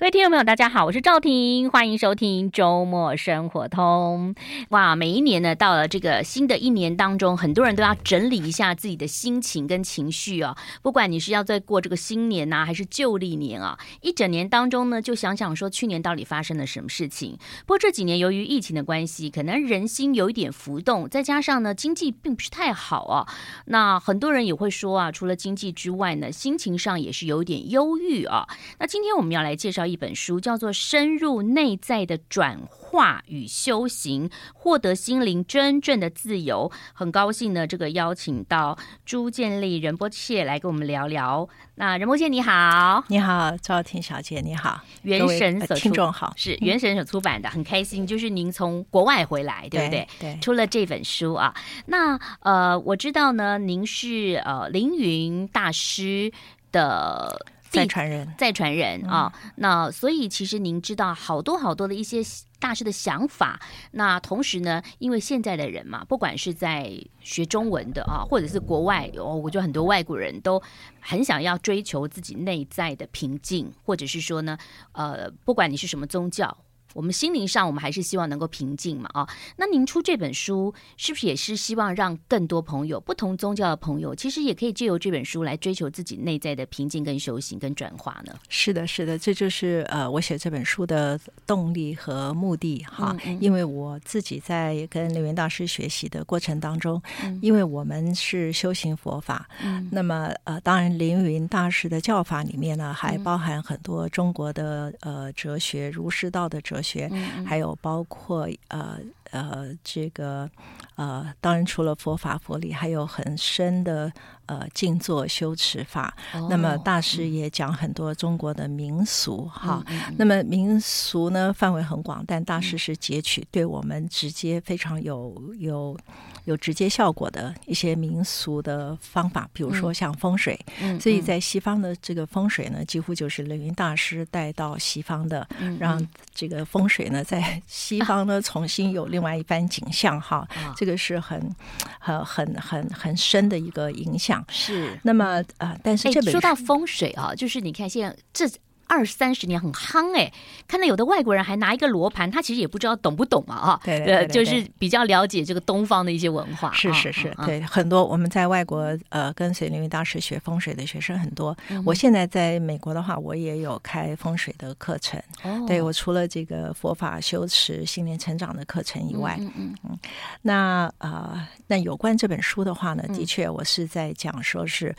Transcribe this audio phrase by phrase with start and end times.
[0.00, 4.32] 各位听众朋友，大家好，我是赵婷，欢迎收听周末生活通。
[4.68, 10.56] 哇，每一年呢，到了这个新的一年当中，很多人都要整理一下自己的心情跟情绪啊。
[10.82, 17.36] 不管你是要在过这个新年呐，还是旧历年啊，一整年当中呢，就想想说去年到底发生了什么事情。
[17.66, 23.26] 不过这几年由于疫情的关系，可能人心有一点浮动，再加上呢，经济并不是太好啊。
[23.66, 28.46] 那很多人也会说啊，除了经济之外呢，心情上也是有点忧郁啊。
[28.78, 29.87] 那今天我们要来介绍。
[29.88, 36.70] 一本书叫做《深入内在的转化与修行》，获得心灵真正的自由。
[36.92, 41.48] 很高兴呢，这个邀请到朱建立仁波切来跟我们聊聊。
[41.76, 50.08] 那仁波切你好，你好，赵婷小姐你好，元神所出听众好，是元神所出版的，很开心，就是您从国外回来，对不对？
[50.20, 51.54] 对，出了这本书啊。
[51.86, 56.32] 那呃，我知道呢，您是呃凌云大师
[56.72, 57.46] 的。
[57.70, 59.32] 再传人，再传人啊！
[59.56, 62.20] 那所以其实您知道好多好多的一些
[62.58, 63.60] 大师的想法。
[63.92, 70.62] 那同时呢，因为现在的人嘛，不管是在学中文的啊，或者是国外，哦，我觉得很多外国人都
[71.00, 74.58] 很想要追求自己内在的平静，或者是说呢，
[74.92, 76.56] 呃，不管你是什么宗教。
[76.94, 88.34] 我们心灵上，我们还是希望能够平静嘛，啊，那您出这本书，是不是也是希望让更多朋友，不同宗教的朋友，其实也可以借由这本书来追求自己内在的平静、跟修行、跟转化呢？
[88.48, 93.16] 是的，是的，这就是呃，我写这本书的动力和目的哈。
[93.24, 106.88] 嗯嗯，因为我自己在跟凌云大师学习的过程当中，嗯、因为我们是修行佛法，嗯、那么呃，当然凌云大师的教法里面呢，还包含很多中国的呃哲学、儒释道的哲学。
[106.88, 107.06] 学，
[107.44, 108.98] 还有包括呃
[109.30, 110.50] 呃这个
[110.96, 114.10] 呃，当然除了佛法佛理，还有很深的
[114.48, 116.12] 呃静坐修持法。
[116.34, 119.82] 哦、那么大师也讲很多中国的民俗哈。
[120.16, 125.96] 那么民俗呢，范围很广，但大师是截取对我们直接非常有有。
[126.44, 130.58] 有直接效果的一些民俗的方法，比如说像风水。
[130.80, 135.46] 嗯，所以在西方的这个风水呢，几乎就是雷云大师带到西方的，
[135.78, 136.02] 让
[136.34, 140.48] 这个风水呢在西方呢重新有另外一番景象哈。
[140.74, 141.54] 这个是很、
[141.98, 144.37] 很、很、很、很深的一个影响。
[144.48, 144.98] 是。
[145.02, 148.48] 那么呃，但是这本说到风水啊，就是你看现在这。
[148.88, 150.32] 二三十年很夯哎，
[150.66, 156.72] 看到有的外国人还拿一个罗盘，他其实也不知道懂不懂啊啊，对，对，对，对，对，就是比较了解这个东方的一些文化。
[156.72, 161.54] 是是是，对，很多我们在外国呃跟随林云大师学风水的学生很多。
[161.68, 165.22] 嗯、我现在在美国的话，我也有开风水的课程。
[165.42, 169.98] 哦、对我除了这个佛法修持、心灵成长的课程以外，嗯嗯，嗯，
[170.40, 174.94] 那啊、呃，那有关这本书的话呢，的确我是在讲说是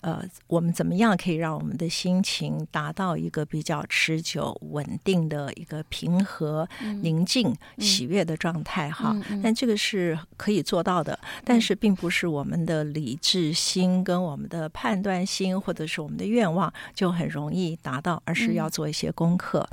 [0.00, 3.25] 呃，我们怎么样可以让我们的心情达到一。
[3.26, 6.68] 一个比较持久、稳定的一个平和、
[7.02, 19.68] 宁静、喜悦的状态哈，但这个是可以做到的，但是并不是我们的理智心跟我们的判断心或者是我们的愿望就很容易达到，而是要做一些功课。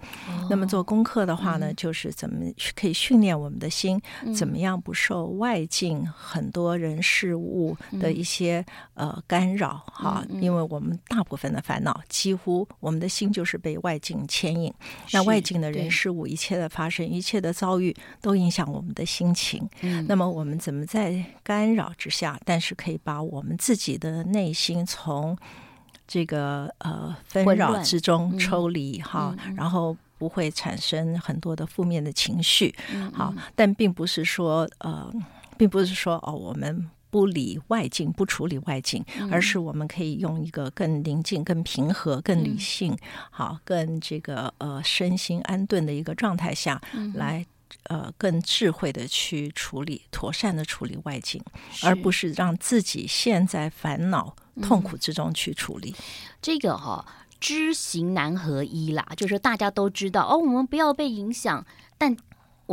[0.50, 2.44] 那么做功课的话呢，就是怎么
[2.76, 4.02] 可以训练我们的心，
[4.36, 8.66] 怎么样不受外境很多人事物的一些
[8.96, 13.43] 呃干扰哈，因为我们大部分的烦恼，几乎我们的心就。
[13.44, 14.74] 就是被外境牵引，
[15.12, 19.70] 那外境的人事物，一切的发生，一切的遭遇，都影响我们的心情。
[19.82, 25.38] 嗯，那么我们怎么在干扰之下，但是可以把我们自己的内心从
[26.08, 32.74] 这个呃纷扰之中抽离哈，嗯，然后不会产生很多的负面的情绪。
[32.94, 35.14] 嗯，好，但并不是说呃，
[35.58, 36.90] 并不是说哦，我们。
[37.14, 42.98] 不理外境，不处理外境，而是我们可以用一个更宁静、更平和、更理性、
[43.30, 46.82] 好、更这个呃身心安顿的一个状态下
[47.14, 47.46] 来，
[47.84, 51.40] 呃，更智慧的去处理、妥善的处理外境，
[51.84, 55.94] 而不是让自己陷在烦恼、痛苦之中去处理。
[56.42, 57.06] 这个哈、哦，
[57.40, 61.64] 知行难合一啦，就是大家都知道哦，我们不要被影响，
[62.00, 62.18] 但。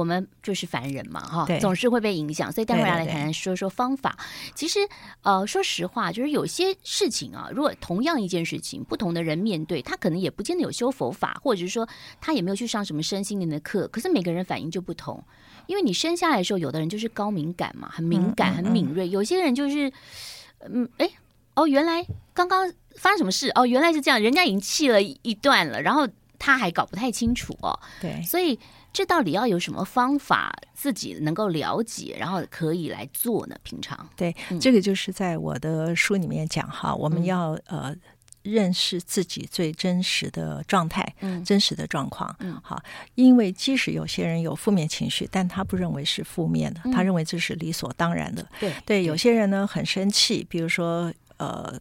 [0.01, 4.17] 我们就是凡人嘛，哈，总是会被影响，所以待会儿来谈谈说说方法。
[4.17, 4.81] 对对对，其实，
[5.21, 11.87] 呃，说实话，就是有些事情啊，如果同样一件事情，不同的人面对，他可能也不见得有修佛法，或者是说
[12.19, 15.23] 他也没有去上什么身心灵的课，可是每个人反应就不同。
[15.67, 19.93] 因为你生下来的时候，有的人就是高敏感嘛，很敏感、很敏锐；有些人就是，
[20.61, 21.11] 嗯，哎，
[21.55, 23.51] 哦，原来刚刚发生什么事？
[23.55, 26.09] 哦，原来是这样，人家已经气了一段了，然后
[26.39, 27.79] 他还搞不太清楚哦。
[28.01, 28.59] 对，所以。
[28.93, 33.57] 这到底要有什么方法自己能够了解，然后可以来做呢？
[33.63, 34.09] 平常。
[34.17, 37.95] 对，嗯、这个就是在我的书里面讲哈，我们要呃
[38.43, 42.83] 认识自己最真实的状态，嗯，真实的状况，嗯，好，
[43.15, 51.79] 因为即使有些人有负面情绪，但他不认为是负面的，嗯，他认为这是理所当然的，对对，有些人呢很生气，比如说呃。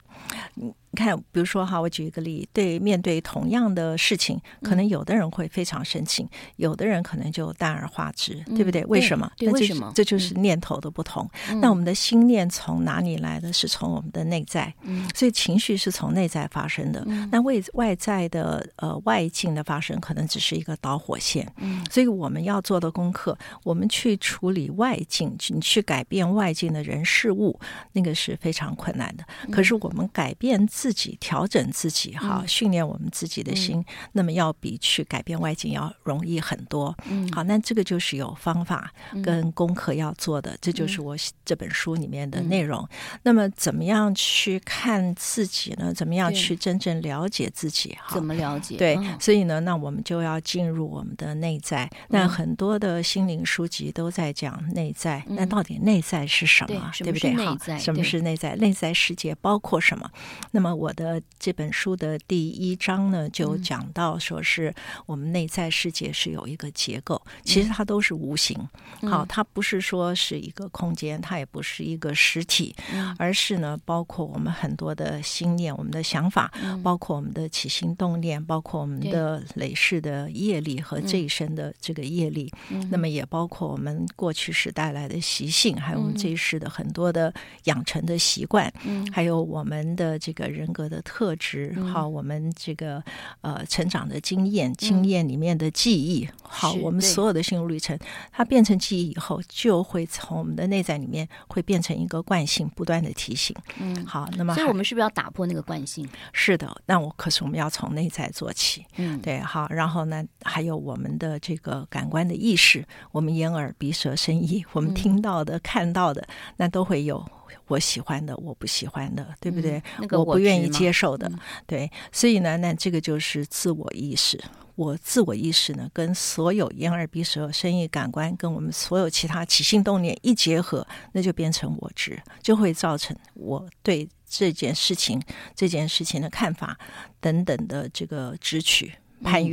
[0.92, 8.84] 你看，比如说哈，我举一个例，对，面对同样的事情，可能有的人会非常生气，嗯、有的人可能就淡而化之，嗯、对不对？
[8.86, 9.32] 为什么？
[9.38, 9.92] 对，为什么？
[9.94, 11.30] 这就是念头的不同。
[11.50, 13.54] 嗯、那我们的心念从哪里来的？
[13.54, 14.74] 是从我们的内在。
[14.82, 17.04] 嗯，所以情绪是从内在发生的。
[17.08, 21.52] 嗯、那外外在的呃外境的发生，可能只是一个导火线。
[21.58, 27.60] 嗯，所以我们要做的功课，我们去处理外境，你去改变外境的人事物，
[27.92, 29.24] 那个是非常困难的。
[29.46, 31.60] 嗯、可是我们改变自己，调整。
[31.80, 36.94] 自己哈，训练我们自己的心，嗯、那么要比去改变外境要容易很多。
[37.10, 38.92] 嗯，好，那这个就是有方法
[39.24, 41.16] 跟功课要做的，嗯、这就是我
[41.46, 42.82] 这本书里面的内容。
[42.82, 45.94] 嗯、那么，怎么样去看自己呢？
[45.94, 47.98] 怎么样去真正了解自己？
[48.02, 48.76] 哈，怎么了解？
[48.78, 51.90] 对，哦、所以呢，那我们就要进入我们的内在。
[52.10, 56.92] 那很多的心灵书籍都在讲内在，那、嗯、到底内在是什么？
[56.98, 57.34] 对，对不对？
[57.46, 58.56] 好，什么是内在？
[58.56, 60.10] 内在世界包括什么？
[60.52, 61.22] 那么我的。
[61.40, 64.76] 这本书的第一章呢，就讲到说是
[65.06, 68.58] 我们内在世界是有一个结构，其实它都是无形。
[69.04, 72.76] 好，它不是说是一个空间，它也不是一个实体，
[73.18, 76.52] 而是呢，包括我们很多的心念、我们的想法，
[76.84, 82.52] 包括我们的起心动念，包括我们的累世的业力和这一生的这个业力。
[82.92, 87.34] 那么也包括我们过去时带来的习性，还有我们这一世的很多的
[87.64, 88.70] 养成的习惯，
[89.10, 91.76] 还有我们的这个人格的特质。
[91.92, 93.04] 好，我们这个
[93.42, 97.98] 呃成长的经验，经验里面的记忆，好，我们所有的心路历程，
[98.32, 103.56] 它变成记忆以后，就会从我们的内在里面会变成一个惯性，不断的提醒。
[103.80, 106.08] 嗯，好，那么所以我们是不是要打破那个惯性？
[106.34, 108.86] 是的，那我可是我们要从内在做起。
[108.98, 116.28] 嗯，对，好，然后呢，还有我们的这个感官的意识，我们眼耳鼻舌身意，我们听到的、看到的，
[116.58, 117.26] 那都会有。
[117.68, 119.78] 我喜欢的，我不喜欢的，对不对？
[119.78, 121.92] 嗯那个、我，我不愿意接受的，嗯、对。
[122.12, 124.42] 所以呢，那这个就是自我意识。
[124.76, 135.22] 我自我意识呢，跟所有眼耳鼻舌身意感官，跟我们所有其他起心动念一结合，那就变成我执，就会造成我对这件事情、
[135.54, 136.80] 这件事情的看法
[137.20, 138.94] 等等的这个执取。
[139.22, 139.46] 攀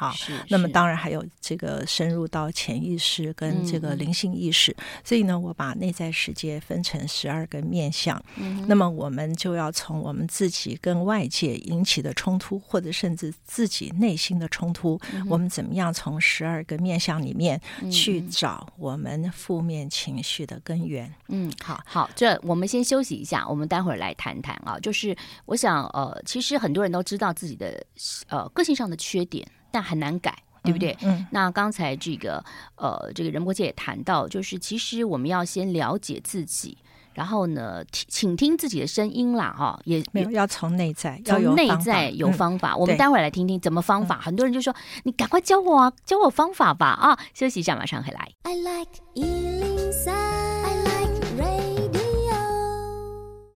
[0.00, 8.22] 缘，好，那么当然还有这个深入到潜意识跟这个灵性意识，嗯、所以呢，我把内在世界分成十二个面向。
[8.36, 17.60] 嗯、那么我们就要从我们自己跟外界引起的冲突，或者甚至自己内心的冲突，嗯、我们怎么样从十二个面向里面
[17.92, 21.12] 去找我们负面情绪的根源？
[21.28, 24.78] 嗯，好好，这我们先休息一下，我们待会儿来谈谈啊。
[24.80, 25.16] 就是
[25.46, 27.84] 我想，呃，其实很多人都知道自己的
[28.28, 30.96] 呃个性上的缺点，但很难改，对不对？
[31.02, 31.16] 嗯。
[31.16, 32.44] 嗯，那刚才这个
[32.76, 36.76] 呃，这个仁波姐也谈到，就是其实我们要先了解自己，
[37.14, 42.72] 然后呢，请听自己的声音啦，哈、哦，也没有要从内在，从内在有方法。
[42.72, 44.16] 嗯、我们待会儿来听听怎么方法。
[44.16, 44.74] 嗯、很多人就说
[45.04, 48.30] ：“你赶快教我啊，教我方法吧！”啊，休息一下，马上回来。
[48.42, 52.00] I like 103, I like radio。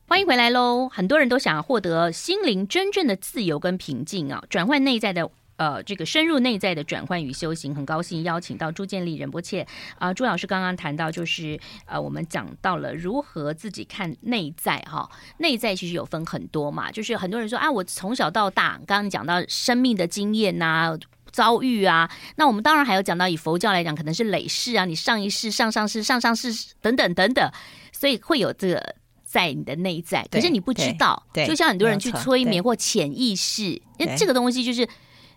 [0.08, 0.88] 欢迎回来喽！
[0.88, 5.30] 很多人都想要获得心灵真正的自由跟平静啊，转换内在的。
[5.62, 9.62] 呃，这个深入内在的转换与修行，很高兴邀请到朱建立仁波切
[9.94, 10.14] 啊、呃。
[10.14, 15.10] 朱老师刚刚谈到，就是呃，我们讲到了如何自己看内在哈、哦。
[15.38, 20.98] 内在其实有分很多嘛，就是很多人说啊，我从小到大，刚刚讲到生命的经验呐、啊、
[21.30, 27.52] 遭遇啊，那我们当然还有讲到以佛教来讲，可能是累世啊，你上一世、上上世、上上世等等等等，
[27.92, 34.88] 所以会有这个在你的内在，可是你不知道，就像很多人去催眠或潜意识，因为这个东西就是。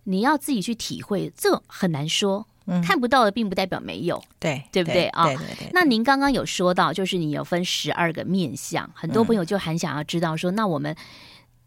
[0.05, 2.47] 你要自己去体会，这很难说。
[2.67, 5.25] 嗯，看不到的并不代表没有，对，对不对啊？
[5.25, 5.69] 对对对。
[5.71, 10.95] 那您刚刚有说到，就是你有分十二个面相，很多朋友就很想要知道说，那我们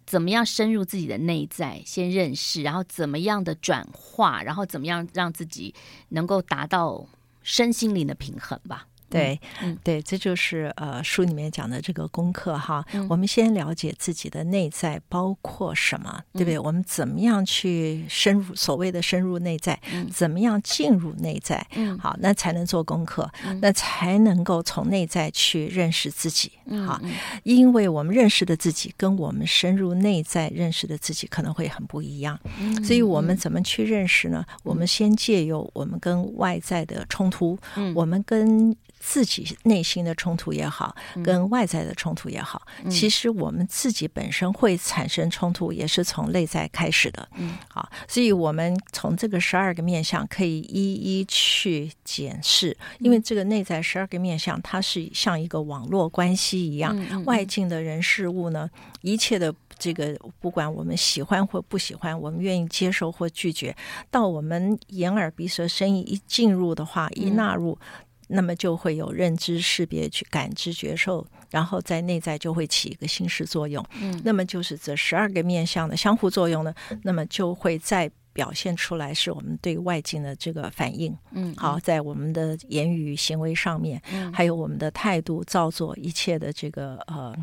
[0.04, 5.73] 怎么样深入自己的内在，先认识，然后怎么样的转化，然后怎么样让自己
[6.09, 7.07] 能够达到
[7.45, 8.88] 身心灵的平衡吧。
[9.11, 12.85] 对，嗯，对，这就是呃书里面讲的这个功课哈。
[12.93, 16.57] 嗯、我们先了解自己的内在包括什么，对不对？
[16.57, 19.79] 嗯、我们怎么样去深入所谓的深入内在？
[19.93, 21.67] 嗯、怎么样进入内在？
[21.75, 26.53] 嗯，好，那才能做功课，嗯、那才能够从内在去认识自己。
[26.67, 27.00] 嗯、好，
[27.45, 32.38] 因为我们认识的自己跟我们深入内在认识的自己可能会很不一样。
[32.61, 34.45] 嗯、所以我们怎么去认识呢？
[34.49, 47.28] 嗯、我们先借由我们跟外在的冲突，嗯、我们跟自己内心的冲突也好，跟外在的冲突也好，嗯、其实我们自己本身会产生冲突，也是从内在开始的。
[47.37, 58.69] 嗯，好，所以我们从这个十二个面相可以一一去检视，因为这个内在十二个面相，它是像一个网络关系一样，嗯、外境的人事物呢，
[59.00, 63.75] 一切的这个不管我们喜欢或不喜欢，我们愿意接受或拒绝，
[64.11, 67.78] 到我们眼耳鼻舌身意一进入的话，一纳入。
[67.81, 73.85] 嗯那么就会有认知、识别、去感知、觉受，然后在内在就会起一个心识作用。
[74.00, 81.16] 嗯，那么就是这十二个面向的相互作用呢，那么就会再表现出来是我们对外境的这个反应。
[81.32, 87.35] 嗯，好，在我们的言语行为上面，嗯，还有我们的态度、造作一切的这个呃。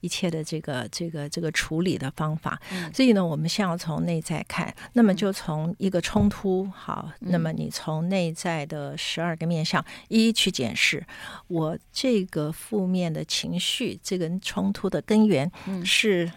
[0.00, 11.06] 一切的这个这个这个处理的方法，嗯、所以呢，我们先要从内在看，那么就从一个冲突，好，嗯、那么你从内在的十二个面向一一去检视，
[11.46, 15.50] 我这个负面的情绪，这个冲突的根源
[15.84, 16.30] 是。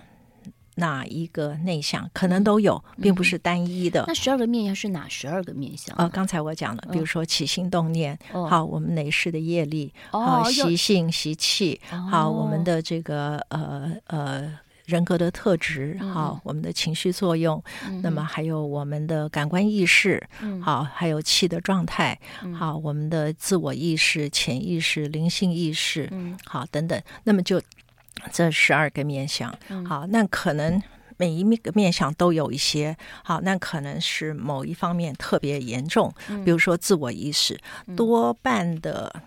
[0.75, 4.01] 哪一个内向可能都有，并不是单一的。
[4.03, 5.95] 嗯、那十二个面向是哪十二个面向？
[5.97, 27.61] 呃，刚才我讲了，比如说起心动念，哦、好，我们累世的业力，哦、好，习性习气，哦、好，我们的这个呃呃人格的特质，嗯、好，我们的情绪作用，嗯、那么还有我们的感官意识，嗯、好，还有气的状态，嗯、好，我们的自我意识、潜意识、灵性意识，嗯、好，等等，那么就。
[28.31, 29.51] 这十二个面相，
[29.87, 30.81] 好，那可能
[31.17, 36.13] 每一个面相都有一些，好，那可能是某一方面特别严重，
[36.45, 37.59] 比如说自我意识，
[37.95, 39.21] 多半的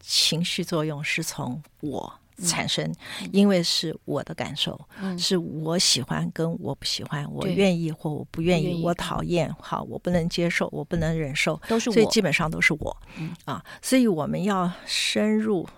[0.00, 2.92] 情绪作用是从我产生，
[3.30, 4.80] 因为是我的感受，
[5.16, 12.96] 是我喜欢跟我不喜欢，我愿意或我不愿意，我讨厌，好，我不能接受，我不能忍受，都是我，所以基本上都是我，
[13.44, 15.68] 啊，所以我们要深入。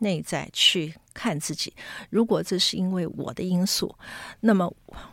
[0.00, 1.72] 内在去看自己，
[2.10, 3.96] 如果这是因为我的因素，
[4.40, 4.70] 那么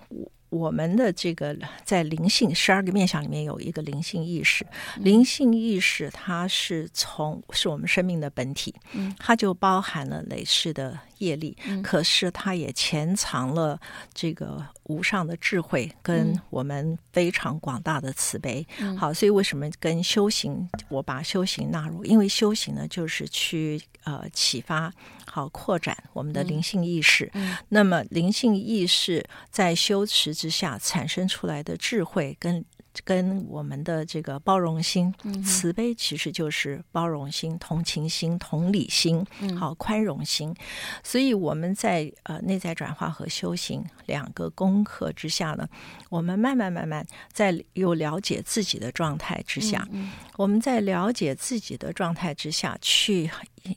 [0.10, 0.31] 我。
[0.51, 4.67] 我们的这个在灵性十二个面相里面有一个灵性意识，
[4.98, 8.75] 灵性意识它是从是我们生命的本体，
[9.17, 13.79] 它就包含了累世的业力，可是它也潜藏了
[14.13, 18.67] 这个无上的智慧跟我们非常广大的慈悲。
[18.98, 22.03] 好，所以为什么跟修行，我把修行纳入？
[22.03, 24.93] 因为修行呢，就是去呃启发。
[25.25, 27.29] 好，扩展我们的灵性意识。
[27.34, 32.63] 嗯，那么灵性意识在修持之下产生出来的智慧跟。
[33.05, 35.15] 跟我们的这个包容心、
[35.46, 39.25] 慈悲，其实就是包容心、同情心、同理心，
[39.58, 40.53] 好，宽容心。
[41.01, 45.65] 所以我们在呃内在转化和修行两个功课之下呢，
[46.10, 49.88] 我们慢慢慢慢在有了解自己的状态之下，
[50.36, 53.31] 我们在了解自己的状态之下去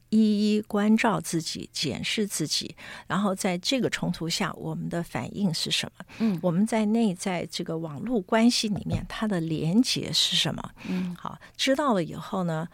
[0.08, 2.74] 一一关照自己、检视自己，
[3.06, 6.04] 然后在这个冲突下，我们的反应是什么？
[6.18, 9.04] 嗯，我们在内在这个网络关系里面。
[9.08, 10.70] 它的连结是什么？
[10.88, 12.66] 嗯，好，知道了以后呢，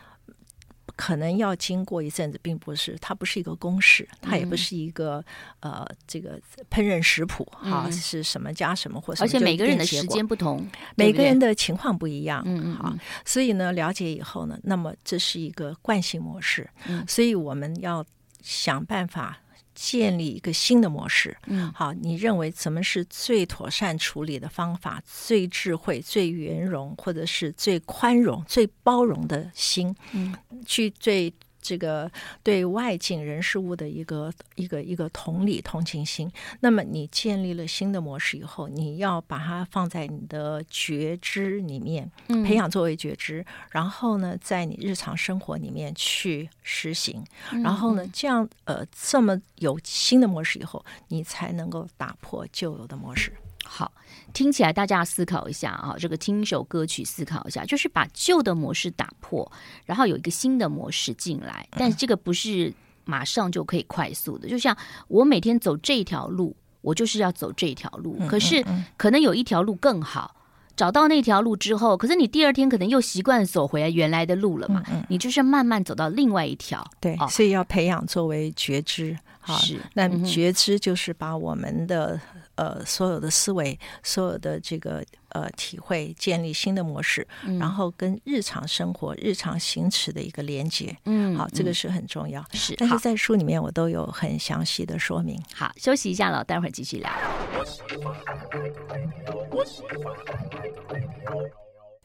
[1.01, 5.25] 可能要经过一阵子，并不是它不是一个公式，它也不是一个、
[5.61, 6.39] 嗯、呃这个
[6.71, 18.05] 烹饪食谱哈，嗯、是什么加什么或什么，而且每个人的时间不同，每个人的情况不一样，嗯嗯，好，所以呢，了解以后呢，那么这是一个惯性模式，嗯，所以我们要
[18.43, 19.39] 想办法。
[19.83, 25.03] 建立一个新的模式，嗯，好，你认为怎么是最妥善处理的方法？
[25.07, 30.35] 最智慧、最圆融，或者是最宽容、最包容的心，嗯，
[30.67, 31.33] 去最。
[31.61, 32.11] 这个
[32.43, 42.11] 对外境人事物的一个一个一个同理同情心，那么你建立了新的模式以后，你要把它放在你的觉知里面，
[42.45, 53.33] 培养作为觉知，嗯、然后呢，在你日常生活里面去实行，嗯、然后呢，这样呃，这么有新的模式以后，你才能够打破旧有的模式。
[53.73, 53.93] 好，
[54.33, 59.51] 听起来大家思考一下啊，这个听一首歌曲思考一下，就是把旧的模式打破，
[59.87, 61.65] 然后有一个新的模式进来。
[61.71, 62.75] 但是这个不是
[63.05, 68.19] 马上就可以快速的，就像我每天走这条路，我就是要走这条路。
[68.29, 68.65] 可是
[68.97, 70.35] 可能有一条路更好，
[70.75, 74.83] 找到那条路之后，可是你第二天可能又习惯走回来原来的路了嘛？
[75.09, 76.85] 你就是慢慢走到另外一条。
[76.99, 79.17] 对，所以要培养作为觉知。
[79.39, 82.21] 好，是，那觉知就是把我们的。
[82.61, 92.45] 呃，所有的思维，所有的这个呃体会，建立新的模式，嗯、然后跟日常生活、日常行持的一个连接，嗯，好，这个是很重要。
[92.53, 95.43] 是，但是在书里面我都有很详细的说明。
[95.55, 97.11] 好，休息一下了，待会儿继续聊。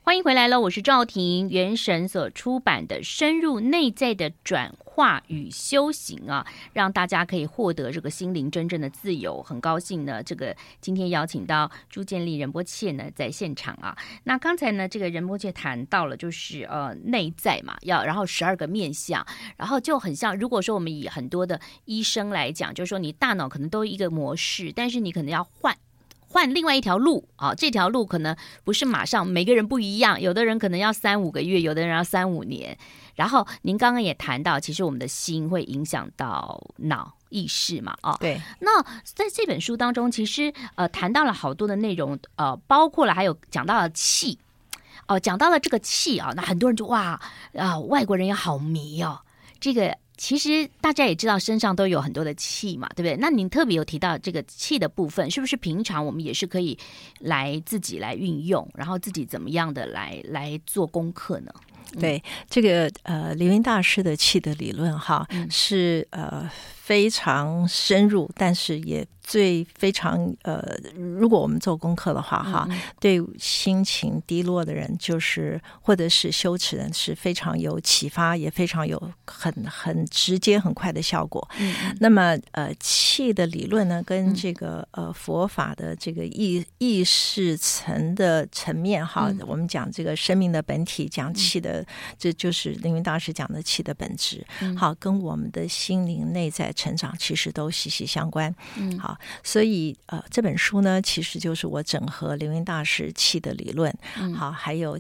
[0.02, 1.50] 欢迎回来了，我是赵婷。
[1.50, 9.44] 原神所出版的《深入内在的转化与修行》啊，让大家可以获得这个心灵真正的自由。
[9.44, 13.98] 很高兴呢，这个今天邀请到朱建立仁波切呢在现场啊。
[14.24, 19.25] 那刚才呢，这个仁波切谈到了就是呃内在嘛，要然后十二个面相，
[19.58, 25.75] 然后就很像，如果说我们以很多的医生来讲，就是说你大脑可能都一个模式，但是你可能要换。
[26.28, 28.36] 换另外一条路啊，这条路可能
[28.66, 32.78] 不是马上，每个人不一样，有的人可能要三五个月，有的人要三五年。
[33.15, 38.39] 然后您刚刚也谈到，其实我们的心会影响到脑意识嘛，啊，对。
[38.60, 44.38] 那在这本书当中，其实呃谈到了好多的内容，呃，包括了还有讲到了气，
[45.07, 47.22] 哦、呃，讲到了这个气啊，那很多人就哇啊、
[47.53, 49.19] 呃，外国人也好迷哦，
[49.60, 49.98] 这个。
[50.17, 53.17] 其实大家也知道，身上都有很多的气嘛，对不对？
[53.17, 56.79] 那您特别有提到这个气的部分，是不是平常我们也是可以
[57.19, 61.51] 来自己来运用，然后自己怎么样的来来做功课呢？
[62.00, 66.50] 对，这个呃，凌云大师的气的理论哈，嗯、是呃
[66.82, 69.06] 非常深入，但是也。
[69.27, 70.63] 最非常呃，
[70.94, 81.50] 如果我们做功课的话，哈、嗯，对心情低落的人，就是或者是羞耻人，是非常有启发，也非常有很很直接、很快的效果。
[81.58, 91.86] 嗯，那么呃，气的理论呢，跟这个呃佛法的这个意意识层的层面，哈，嗯、我们讲这个生命的本体，讲气的，嗯、
[92.17, 94.46] 这就是凌云大师讲的气的本质。
[94.62, 98.53] 嗯，好，跟我们的心灵内在成长其实都息息相关。
[98.77, 99.17] 嗯，好。
[99.44, 103.94] 所以，呃，这本书呢，其实就是我整合凌云大师气的理论，
[104.36, 105.00] 好，还有。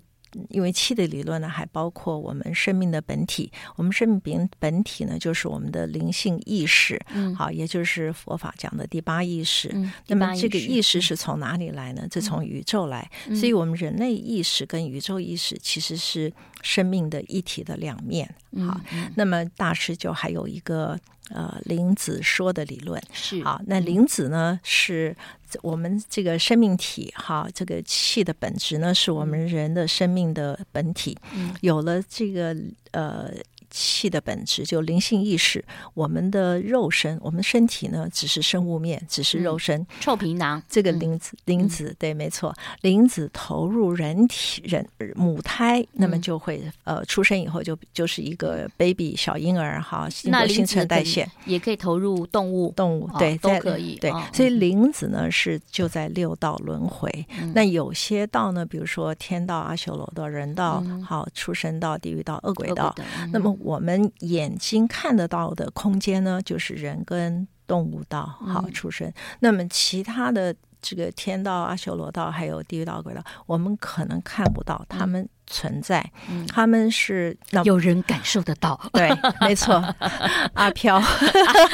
[0.49, 3.51] 因为气的理论呢，还包括我们生命的本体。
[3.75, 9.69] 我们生命本本体呢，就是我们的灵性意识，嗯，好，也就是佛法讲的第八意识。
[9.73, 12.01] 嗯，那么这个意识是从哪里来呢？
[12.03, 13.09] 嗯、这从宇宙来。
[13.27, 18.27] 嗯、所以，我们人类意识跟宇宙意识其实是生命的一体的两面。
[18.57, 20.97] 好，嗯、那么大师就还有一个
[21.29, 23.01] 呃灵子说的理论。
[23.11, 25.15] 是，好，那灵子呢是。
[25.61, 31.17] 我们这个生命体哈，这个气的本质呢，是我们人的生命的本体。
[31.33, 32.55] 嗯，有了这个
[32.91, 33.31] 呃。
[33.75, 40.63] 气的本质就灵性意识，我们的肉身，我们身体呢，只是生物面，只是肉身，嗯、臭皮囊。
[40.69, 57.11] 这个灵子，灵子，对，没错，灵子投入人体，人母胎，那么就会呃，出生以后就就是一个 baby 小婴儿哈，经过新陈代谢，也可以投入动物，动物对都可以，对，所以灵子呢是就在六道轮回，
[57.53, 62.95] 那有些道呢，比如说天道、阿修罗道、人道，好，出生道、地狱道、恶鬼道，
[63.33, 63.53] 那么。
[63.65, 69.07] 我们眼睛看得到的空间呢，就是人跟动物道好出生。
[69.07, 78.79] 嗯、那么其他的这个天道、阿修罗道，还有地狱道、鬼道，我们可能看不到，他们存在，嗯、他们是有人感受得到。
[78.93, 79.09] 对，
[79.41, 79.83] 没错，
[80.53, 81.01] 阿飘。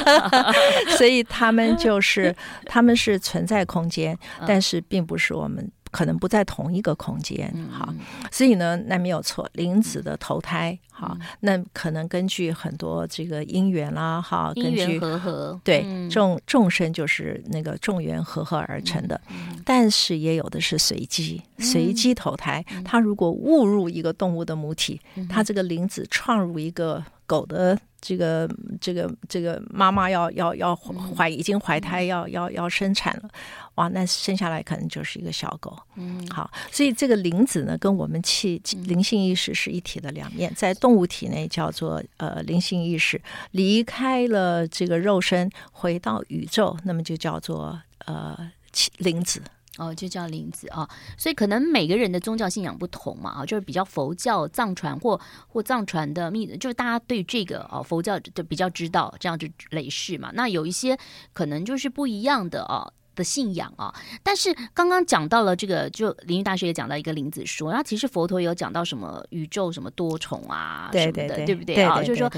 [0.97, 2.33] 所以他们就是
[2.65, 5.69] 他们是存在空间，但是并不是我们。
[5.91, 7.93] 可能不在同一个空间，好，
[8.31, 19.19] 所以呢，那没有错，灵子的投胎，好，那可能根据很多这个因缘啦，哈，根据和合，对，众众生就是那个众缘和合而成的，
[19.65, 24.99] 但是也有的是随机，随机投胎，他如果误入一个动物的母体，
[25.29, 27.79] 他这个灵子创入一个狗的。
[28.03, 28.49] 这个
[28.81, 33.29] 这个这个妈妈要要要怀已经怀胎要要要生产了，
[33.75, 35.77] 哇，那生下来可能就是一个小狗。
[35.97, 48.35] 嗯，好，所以这个灵子呢，跟我们气灵性意识是一体的两面，在动物体内叫做呃灵性意识，离开了这个肉身，回到宇宙，那么就叫做呃
[48.97, 49.43] 灵子。
[49.77, 60.29] 哦，就叫林子啊，所以可能每个人的宗教信仰不同嘛，啊，就是比较佛教藏传或或藏传的密，就是大家对这个哦佛教就比较知道，这样就类似嘛。
[60.33, 60.97] 那有一些
[61.31, 63.95] 可能就是不一样的哦的信仰啊。
[64.21, 72.03] 但是刚刚讲到了这个，就林云大师也讲到一个林子说，那其实佛陀也有讲到什么宇宙什么多重啊什么的，对对对，对不对啊？
[72.03, 72.29] 就是说，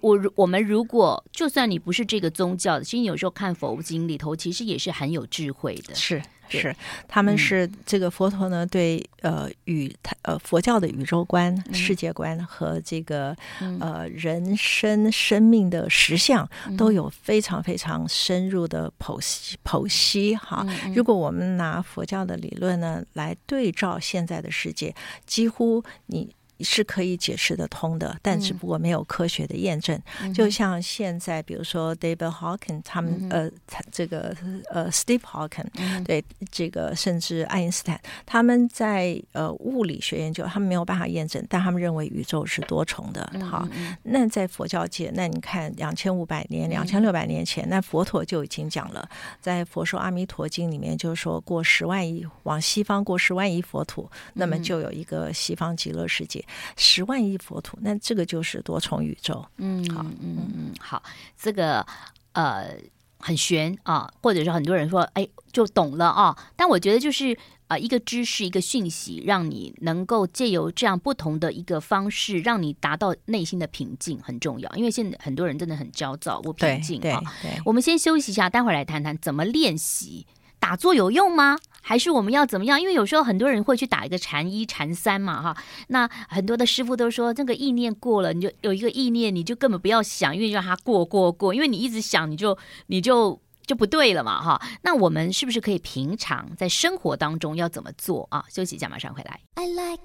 [0.00, 6.22] 我我们如果就算你不是这个宗教的，其实有时候看佛经里头，其实也是很有智慧的，是。
[6.48, 6.74] 是，
[7.06, 13.36] 他们是这个佛陀呢，对呃宇呃佛教的宇宙观、世界观和这个
[13.80, 20.66] 呃人生生命的实相都有非常非常深入的剖析剖析哈。
[20.94, 24.94] 如果我们拿佛教的理论呢来对照现在的世界，
[25.26, 26.34] 几乎你。
[26.60, 30.00] 是可以解释得通的，但只不过没有科学的验证。
[30.22, 33.50] 嗯、就像现在，比如说 David Hawking 他们、嗯、呃，
[33.90, 34.34] 这个
[34.70, 43.30] 呃 Steve Hawking、嗯、对这个甚至爱因斯坦，他们在呃物理学研究，他们没有办法验证，但他们认为宇宙是多重的。
[43.44, 49.08] 好，嗯、那在佛教界，那你看两千五百年、两千六百年前，那佛陀就已经讲了，
[49.40, 56.42] 在《佛说阿弥陀经》里面，就是说过十万亿往西方过十万亿佛土，那么就有一个西方极乐世界。
[56.76, 59.44] 十万亿佛土，那这个就是多重宇宙。
[59.58, 61.02] 嗯，好，嗯嗯，好，
[61.38, 61.86] 这个
[62.32, 62.74] 呃
[63.18, 66.36] 很玄啊，或者是很多人说，哎，就懂了啊。
[66.56, 67.32] 但我觉得就是
[67.68, 74.70] 啊、呃，一个知识，一个讯息，让你能够借由这样不同的一个方式，让你达到内心的平静很重要。
[74.76, 77.20] 因为现在很多人真的很焦躁，不平静啊。
[77.64, 80.26] 我们先休息一下，待会儿来谈谈怎么练习。
[80.58, 81.58] 打坐有用吗？
[81.80, 82.80] 还是我们要怎么样？
[82.80, 85.56] 因为有时候很多人会去打一个禅一、禅三嘛，哈。
[85.86, 94.60] 那很多的师傅都说，这个意念过了，你就有一个意念，你就根本不要想，因为让它过过过，因为你一直想，你就你就就不对了嘛，哈。
[94.82, 98.44] 那我们是不是可以平常在生活当中要怎么做啊？
[98.48, 99.40] 休息一下，马上回来。
[99.54, 100.02] I like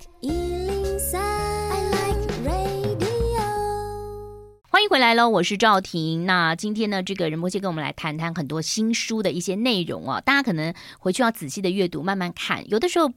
[4.82, 6.26] 欢迎回来喽，我是赵婷。
[6.26, 12.68] 那今天呢，这个仁波切跟我们来谈谈很多新书的一些内容啊，大家可能回去要仔细的阅读，慢慢看。
[12.68, 13.08] 有的时候，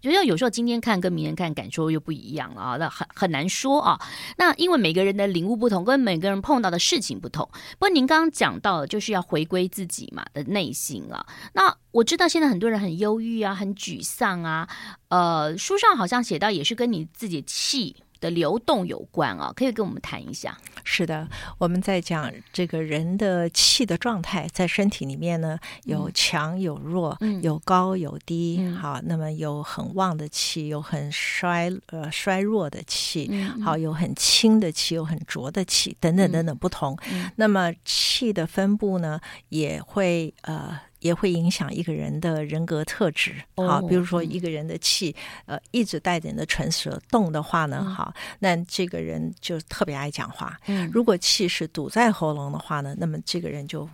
[0.00, 4.00] 觉得有时候今天看跟明天看感受又不一样了啊，那很很难说啊。
[4.36, 7.44] 那因为每个人的领悟不同，跟每个人碰到的事情不同。
[7.72, 11.26] 不过您刚刚讲到，就是要回归自己嘛的内心啊。
[11.54, 14.68] 那我知道现在很多人很忧郁啊，很沮丧啊。
[15.08, 20.56] 呃，书上好像写到，也是跟你自己气的流动有关啊，可以跟我们谈一下。
[20.84, 21.26] 是的，
[21.58, 28.58] 我们在讲这个人的气的状态，在身体里面呢，有强有弱，嗯、有高有低。
[28.60, 36.98] 嗯、好，那么有很旺的气，有很衰呃衰弱的气，嗯、好，有很轻的气，有很浊的气，等等等等不同。
[37.12, 40.80] 嗯、那么气的分布呢，也会呃。
[41.00, 45.14] 也会影响一个人的人格特质，好，比如说一个人的气，
[45.46, 50.58] 呃，一直带着你的唇舌动的话呢，好，那这个人就特别爱讲话。
[50.92, 53.88] 如果气是堵在喉咙的话呢，那么这个人就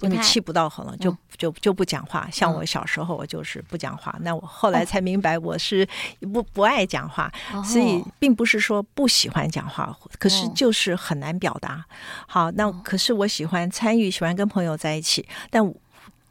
[0.00, 2.28] 因为气不到喉咙，就就就不讲话。
[2.30, 5.88] 像我小时候，我就是不讲话，那我后来才明白我是
[6.32, 7.32] 不不爱讲话，
[7.64, 11.82] 所以并不是说不喜欢讲话，可是就是很难表达。
[12.26, 15.74] 好，那可是我喜欢参与，喜欢跟朋友在一起，但。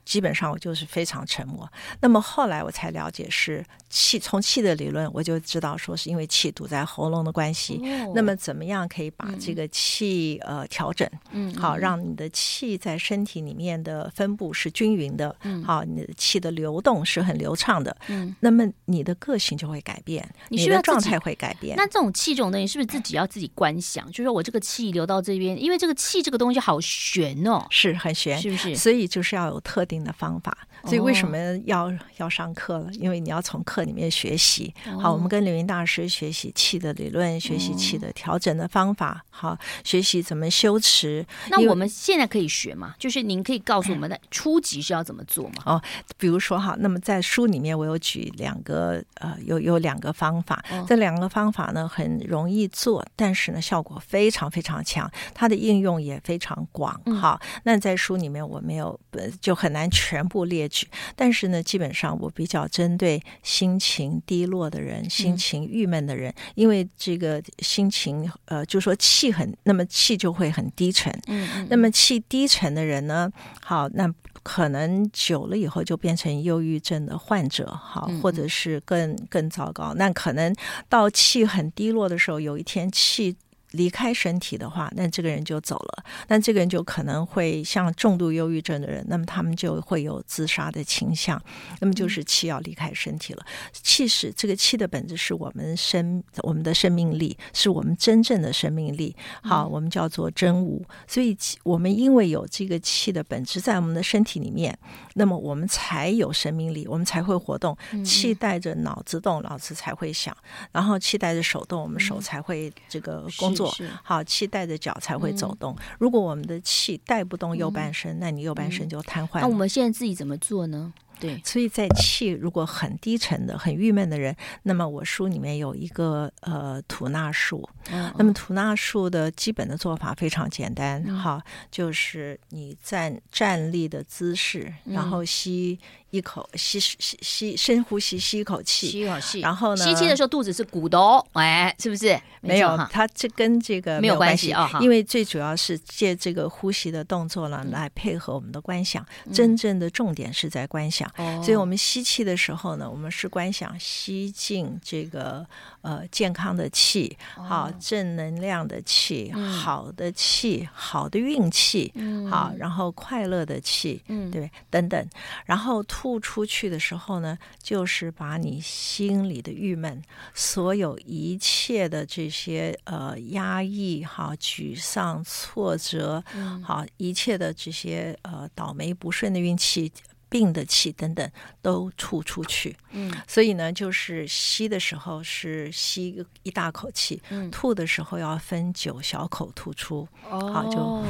[0.05, 1.71] 基本上我就是非常沉默。
[2.01, 7.75] 那么后来我才了解是气，从气的理论我就知道说是因为气堵在喉咙的关系。
[7.83, 11.07] 哦、那么怎么样可以把这个气、嗯、呃调整？
[11.29, 15.35] 嗯，好，让你的气在身体里面的分布是均匀的。
[15.43, 17.95] 嗯，好，你的气的流动是很流畅的。
[18.07, 21.75] 嗯，那么你的个性就会改变，你，你的状态会改变。
[21.77, 24.07] 那这种气这种东西是不是自己要自己观想？
[24.07, 28.75] 就是说我这个气流到这边，因为这个气这个东西好悬哦，是很悬，是不是？
[28.75, 32.89] 所以就是要有特定的方法，所以为什么要、哦、要上课了？
[32.93, 34.73] 因为你要从课里面学习。
[34.87, 39.23] 哦、好，我们跟刘云大师学习气的理论，学习气的调整的方法。
[39.29, 41.25] 好，学习怎么修持。
[41.49, 42.95] 那我们现在可以学吗？
[42.99, 45.63] 就是您可以告诉我们的 初级是要怎么做吗？
[45.65, 45.81] 哦，
[46.17, 50.63] 比如说哈，那么在书里面我有举两个呃，有有两个方法。
[50.69, 56.99] 哦、这两个方法呢很容易做，但是呢效果非常非常强，它的应用也非常广。
[57.05, 58.99] 嗯、好，那在书里面我没有
[59.39, 71.13] 就很难全部列举，但是呢，基本上我比较针对心情低落的人、心情郁闷的人，嗯、因为这个心情呃，就说气很，那么气就会很低沉。
[71.27, 73.31] 嗯，嗯，那么气低沉的人呢，
[73.61, 79.93] 好，那可能久了以后就变成忧郁症的患者，好，或者是更更糟糕。
[79.93, 80.51] 那可能
[80.89, 83.35] 到气很低落的时候，有一天气。
[83.73, 86.03] 离开身体的话，那这个人就走了。
[86.27, 91.41] 那这个人就可能会像重度忧郁症的人，那么他们就会有自杀的倾向。
[91.79, 93.45] 那么就是气要离开身体了。
[93.73, 99.15] 气是这个气的本质，是我们生我们的生命力，是我们真正的生命力。
[99.41, 100.85] 好，我们叫做真无。
[101.07, 104.77] 所以，我们因为有这个气的本质在我们的身体里面，
[105.15, 107.75] 那么我们才有生命力，我们才会活动。
[108.05, 110.31] 气带着脑子动，脑子才会想；
[110.71, 113.62] 然后气带着手动，我们手才会这个工作。
[113.71, 115.73] 是好，气带着脚才会走动。
[115.77, 119.41] 嗯、如果我们的气带不动右半身，嗯、那你右半身就瘫痪了。
[119.41, 120.93] 那我们现在自己怎么做呢？
[121.19, 127.67] 对，所以在气如果很低沉的、很郁闷的人，那么我书里面有一个呃吐纳术。
[127.91, 135.79] 哦、那么吐纳术的基本的做法非常简单，哈、嗯，就是你站站立的姿势，然后吸
[136.13, 139.39] 一口吸吸吸，深呼吸，吸一口气，吸一口气。
[139.39, 142.15] 然后呢，吸气的时候肚子是鼓的哦，哎，是不是？
[142.39, 149.03] 没有，它这跟这个没有关系啊，因为最主要是借这个呼吸的动作呢，来配合我们的观想。
[149.33, 151.09] 真正的重点是在观想，
[151.41, 155.43] 所以我们吸气的时候呢，我们是观想吸进这个
[155.81, 161.91] 呃健康的气，好正能量的气，好的气，好的运气，
[162.29, 165.07] 好，然后快乐的气，嗯，对，等等，
[165.45, 170.01] 然后吐出去的时候呢，就是把你心里的郁闷，
[170.33, 176.23] 所有一切的这些呃压抑、哈沮丧、挫折，
[176.63, 179.91] 好一切的这些呃倒霉不顺的运气、
[180.29, 182.75] 病的气等等都吐出去。
[182.91, 190.07] 嗯，所以呢，就是吸的时候是吸一大口气，吐的时候要分九小口吐出。
[190.29, 191.03] 哦，好就。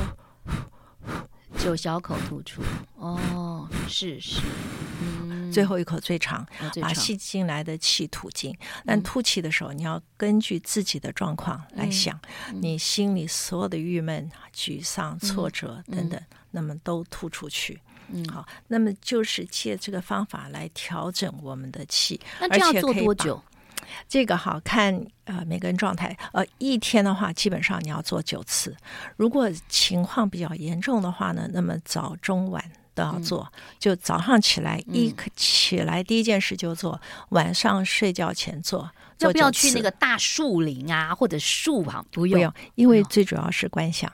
[1.60, 2.62] 九小口吐出，
[2.98, 4.42] 哦，是是，
[5.02, 6.46] 嗯，最后一口最长，
[6.82, 8.54] 把吸进来的气吐尽。
[8.86, 12.20] 但吐气的时候，你要根据自己的状况来想，
[12.54, 17.80] 你心里所有的郁闷、沮丧、挫折等等，那么都吐出去。
[18.10, 22.20] 嗯，好，那么就是借这个方法来调整我们的气。
[22.42, 23.42] 那这样做多久？
[24.08, 28.76] 这个好看，呃，每个人状态，呃，一天的话，基本上你要做九次。
[29.15, 33.50] 如果情况比较严重的话呢，那么早中晚都要做。
[33.54, 38.89] 嗯、就早上起来一起来第一件事就做，嗯、晚上睡觉前做。
[39.19, 42.06] 要不要去那个大树林啊，或者树旁？
[42.12, 44.12] 不用，不用，因为最主要是观想。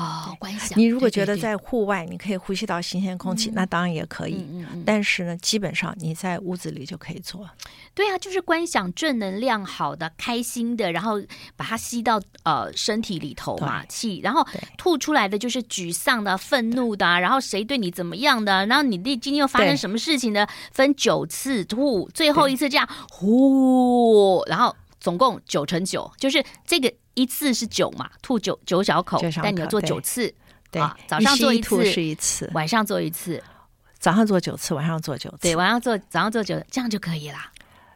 [0.00, 0.78] 哦，观想。
[0.78, 4.36] 你如果觉得在户外你可以呼吸到新鲜空气，那当然也可以。
[4.50, 7.48] 嗯嗯嗯，但是呢，基本上你在屋子里就可以做。
[7.94, 11.20] 对啊，就是观想正能量好的、开心的，然后
[11.56, 14.46] 把它吸到呃身体里头嘛，气，然后
[14.78, 20.46] 吐出来的就是沮丧的、愤怒的，对然后谁对你怎么样的，然后你今天又发生什么事情呢？
[20.72, 26.90] 分九次吐，最后一次这样对呼，然后总共九乘九，就是这个。
[27.20, 30.32] 一次是九嘛，吐九九小口，小口，但你要做九次，
[30.70, 33.42] 对，啊、早上做一次，一是一次，晚上做一次，
[33.98, 37.38] 早上做九次，晚上做九次，对，晚上做，早上做九，这样就可以了。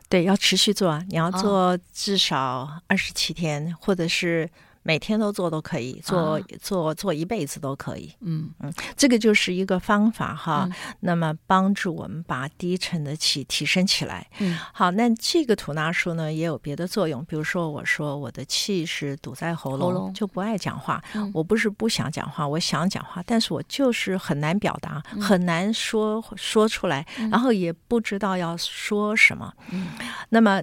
[0.09, 4.51] 对，要持续做，你要做至少二十七天，哦、或者是。
[4.85, 8.14] 每天都做都可以，做做做一辈子都可以。
[8.20, 10.68] 嗯嗯，这个就是一个方法哈。
[10.70, 14.29] 嗯、那么帮助我们把低沉的气提升起来。
[14.40, 21.03] 嗯，好，那这个吐纳术呢也有别的作用，比如说我说我的气是堵在喉咙，喉咙就不爱讲话。
[21.14, 29.51] 嗯、我不是不想讲话，我想讲话，但是我就是很难表达，嗯、很难说说出来，嗯、然后也不知道要说什么。
[29.70, 29.88] 嗯，
[30.29, 30.62] 那么。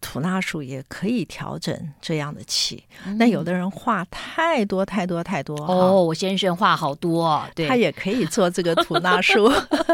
[0.00, 2.82] 吐纳术也可以调整这样的气。
[3.16, 9.50] 那有的人话太多太多太多哦，我先生话好多，对，他也可以做这个吐纳术，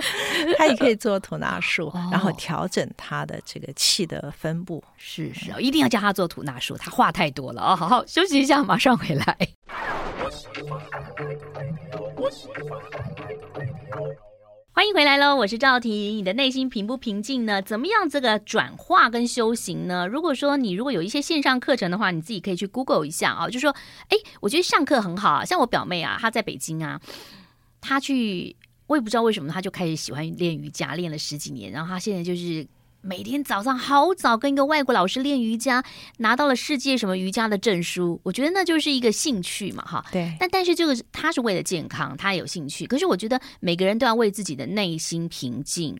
[0.56, 4.82] 他也可以做吐纳术，然后调整他的这个气的分布。
[4.96, 7.76] 是是，一定要叫他做吐纳术，他话太多了哦。
[7.76, 9.36] 好好休息一下，马上回来。
[14.76, 15.90] 欢迎回来喽，我是赵婷。
[15.90, 17.62] 你的内心平不平静呢？
[17.62, 20.06] 怎么样这个转化跟修行呢？
[20.06, 23.48] 如果说你如果有一些线上课程的话，你自己可以去 Google 一下啊。
[23.48, 23.74] 就说，
[24.10, 25.42] 哎，我觉得上课很好啊。
[25.46, 27.00] 像我表妹啊，她在北京啊，
[27.80, 28.54] 她去，
[28.86, 32.66] 我也不知道为什么，她就开始喜欢练瑜伽，练了十几年，然后她现在就是。
[33.00, 35.84] 每天早上好早跟一个外国老师练瑜伽，
[36.18, 40.04] 拿到了世界什么瑜伽的证书，我觉得那就是一个兴趣嘛，哈。
[40.10, 40.34] 对。
[40.40, 42.86] 但但是这个他是为了健康，他有兴趣。
[42.86, 45.96] 可是我觉得每个人都要为自己的内心平静。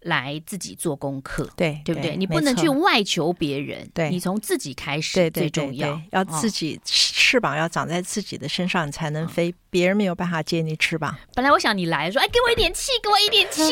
[0.00, 2.16] 来自己做功课，对对不对？
[2.16, 6.00] 你不能去外求别人，对，你从自己开始最重要。
[6.12, 9.54] 要自己翅膀要长在自己的身上，你才能飞。
[9.68, 11.14] 别人没有办法借你翅膀。
[11.34, 13.62] 本来我想你来说，哎，给我一点气，给我一点气。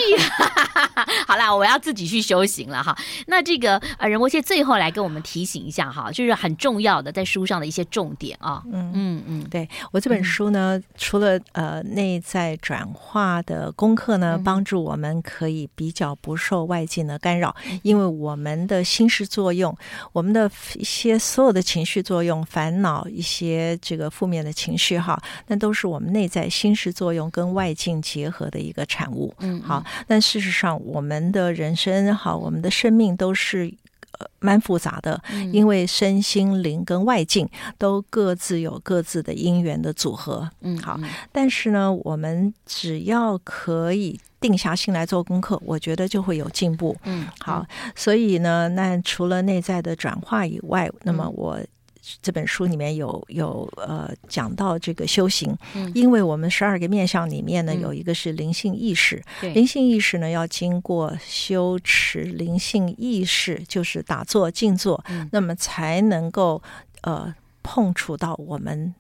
[1.26, 2.94] 好啦，我要自己去修行了哈。
[3.26, 8.62] 那这个呃，仁波切最后来跟我们提醒一下哈，就是很重要的在书上的一些重点啊。
[8.70, 16.14] 嗯嗯嗯，对我这本书呢，除了呃内在转化的功课呢，帮助我们可以比较。
[16.24, 19.76] 不受外境的干扰，因为我们的心事作用，
[20.12, 29.34] 我们的一些所有的情绪作用、烦恼、一些这个负面的情绪，哈，那都是我们内在心事作用跟外境结合的一个产物。
[29.40, 33.70] 嗯，好，但事实上，我们的人生，哈，我们的生命都是。
[34.24, 35.20] 呃，蛮复杂的，
[35.52, 40.48] 因为身心灵跟外境都各自有各自的因缘的组合。
[40.60, 40.98] 嗯，好，
[41.32, 46.96] 但是呢，我们只要可以定下心来做功课，我觉得就会有进步。
[47.04, 51.58] 嗯，好，所以呢，那除了内在的转化以外，那么我
[52.20, 66.62] 这本书里面有有呃讲到这个修行，嗯、因为我们十二个面相里面呢，嗯、有一个是灵性意识，对灵性意识呢要经过修持灵性意识，就是打坐静坐，嗯、那么才能够
[67.02, 68.94] 呃碰触到我们。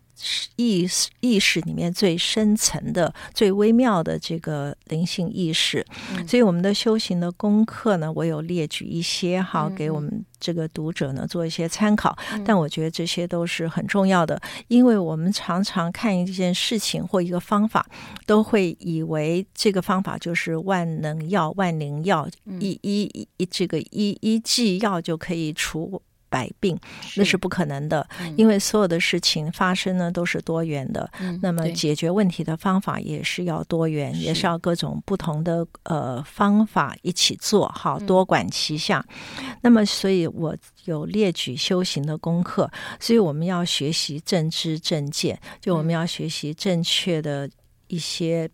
[0.56, 5.84] 意识意识里面最深层的、最微妙的这个灵性意识，
[6.16, 12.16] 嗯、所以我们的修行的功课呢，我有列举一些哈，给我们这个读者呢做一些参考。
[12.32, 17.86] 嗯、但我觉得这些都是很重要的，因为我们常常看一件事情或一个方法，
[18.26, 26.00] 都会以为这个方法就是万能药、万灵药，嗯、一一一这个一一剂药就可以除。
[26.34, 26.76] 百病，
[27.14, 31.08] 那是不可能的，嗯、因为所有的事情发生呢都是多元的。
[31.20, 39.06] 嗯、那么解决问题的方法也是要多元，也是要各种不同的呃方法一起做，好多管齐下。
[39.38, 42.68] 嗯、那么，所以我有列举修行的功课，
[42.98, 47.48] 所以我们要学习正知正见，就我们要学习正确的
[47.86, 48.50] 一些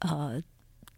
[0.00, 0.38] 呃。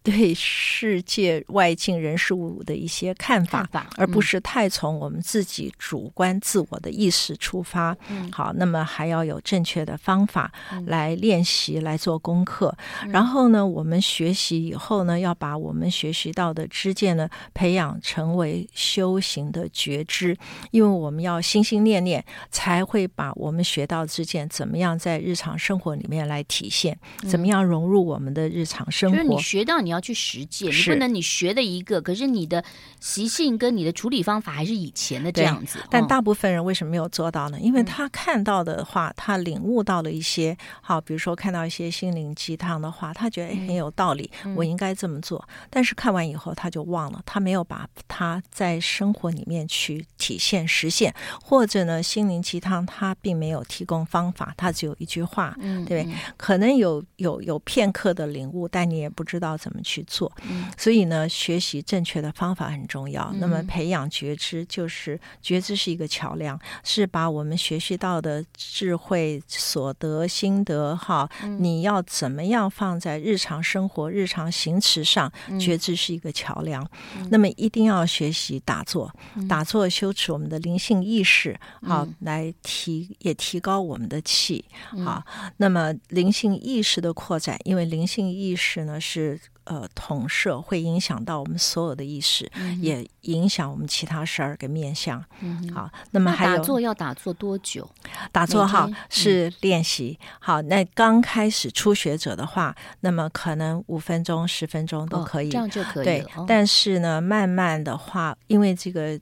[0.04, 7.96] 对世界外境人事物的一些看法，看法，而不是太从我们自己主观自我的意识出发。
[8.10, 10.52] 嗯，好，那么还要有正确的方法
[10.84, 12.76] 来练习，来做功课。
[13.02, 20.36] 嗯、然后呢，我们学习以后呢，要把我们学习到的知见呢，培养成为修行的觉知，
[20.70, 26.94] 因为我们要心心念念，才会把我们学到的知见怎么样在日常生活里面来体现，
[27.26, 29.16] 怎么样融入我们的日常生活。
[29.16, 32.62] 就是你学到你要去实践，你不能你学的一个，可是你的
[33.00, 35.78] 习性跟你的处理方法还是以前的这样子。
[35.88, 37.58] 但大部分人为什么没有做到呢？
[37.60, 45.46] 因为他看到的话，嗯、他领悟到了一些，好，比如说看到一些心灵鸡汤的话，他觉得很有道理，嗯、我应该这么做。
[45.70, 56.16] 但是看完以后他就忘了，他没有把他在生活里面去体现实现，或者呢，心灵鸡汤他并没有提供方法，他只有一句话，嗯，对不对？
[56.36, 60.32] 可能有有有片刻的领悟，但你也不知道怎么去做，
[60.76, 63.32] 所以呢，学习正确的方法很重要。
[63.38, 75.30] 那么培养觉知，就是觉知是一个桥梁，是把我们学习到的智慧、所得、心得，哈，你要怎么样放在日常生活、日常行持上？
[75.60, 76.84] 觉知是一个桥梁。
[77.30, 79.12] 那么一定要学习打坐，
[79.48, 84.64] 打坐修持我们的灵性意识，好，来提也提高我们的气，
[85.04, 85.22] 好。
[85.58, 89.38] 那么灵性意识的扩展，因为灵性意识呢是。
[89.64, 95.22] 呃，统摄会影响到我们所有的意识，嗯、也影响我们其他十二个面相。
[95.40, 97.88] 嗯、好，那么还有打坐要打坐多久？
[98.30, 100.18] 打坐哈是练习。
[100.20, 106.04] 嗯、好，那刚开始初学者的话，那么可能五分钟、十分钟都可以，哦、这样就可以。
[106.04, 109.18] 对，哦、但是呢，慢慢的话，因为这个。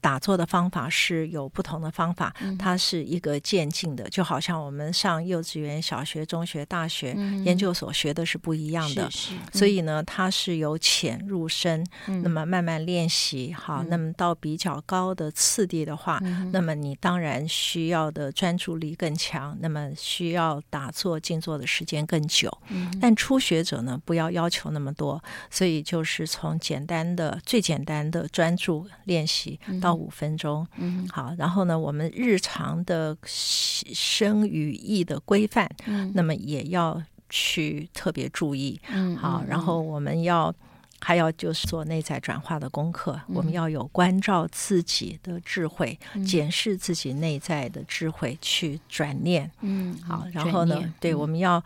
[0.00, 7.12] 打坐的方法是有不同的方法，它是一个渐进的，就好像我们上幼稚园、小学、中学、大学、
[7.44, 9.08] 研究所学的是不一样的。
[9.52, 13.52] 所以呢，它是由浅入深，那么慢慢练习。
[13.52, 16.18] 好，那么到比较高的次第的话，
[16.50, 22.50] 那么你当然需要的专注力更强，那么需要打坐静坐的时间更久。
[23.00, 29.89] 但初学者呢，不要要求那么多，所以就是从简单的、最简单的专注练习到。
[29.94, 40.54] 五分钟，嗯，好，然后呢，我们日常的生语意的规范，嗯，那么也要去特别注意，嗯，好，然后我们要
[41.00, 51.62] 还要就是做内在转化的功课，嗯，我们要有关照自己的智慧，嗯，检视自己内在的智慧去转念，嗯，好，然后呢，对，我们要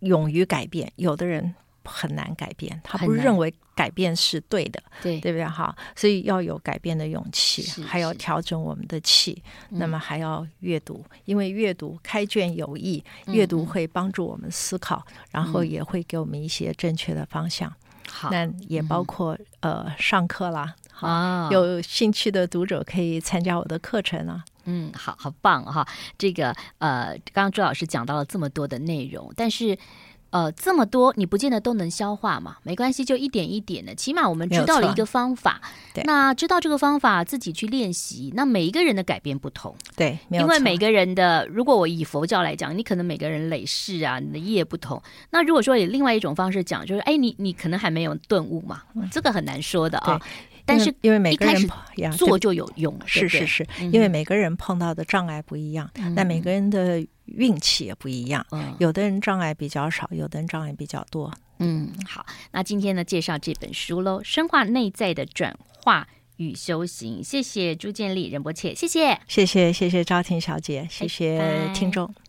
[0.00, 1.54] 勇于改变，有的人。
[1.88, 5.44] 很难改变，他不认为改变是对的，对对不对？
[5.44, 17.70] 哈，所以要有改变的勇气，还要调整我们的气，那么还要阅读，因为阅读开卷有益，阅读会帮助我们思考，然后也会给我们一些正确的方向。
[18.08, 24.42] 好，那也包括呃上课啦，好，有兴趣的读者可以参加我的课程啊。
[24.64, 25.86] 嗯，好好棒哈，
[26.16, 29.78] 这个呃，刚刚朱老师讲到了这么多的内容，但是。
[30.36, 35.62] 呃，这么多你不见得都能消化嘛，没关系，就一点一点的，起码我们知道了一个方法。
[35.94, 38.30] 对，那知道这个方法，自己去练习。
[38.36, 45.02] 那每一个人的改变不同，对，因为每个人的，如果我以佛教来讲，你可能每个人累世啊，你的业不同。
[45.30, 50.20] 那如果说以另外一种方式讲，就是哎，你你可能还没有顿悟嘛，这个很难说的啊。
[50.66, 58.44] 但是因为每个人做就有用，是是是，因为每个人碰到的障碍不一样，那每个人的运气也不一样。
[58.78, 61.32] 有的人障碍比较少，有的人障碍比较多。
[61.60, 66.06] 嗯，好，那今天呢，介绍这本书喽，深化内在的转化
[66.36, 67.24] 与修行。
[67.24, 72.06] 谢谢朱建立、任伯切，谢谢，谢谢，谢谢赵婷小姐，谢谢听众。
[72.06, 72.25] 拜拜。